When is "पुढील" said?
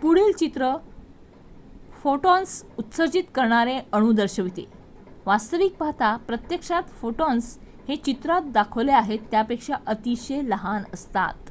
0.02-0.32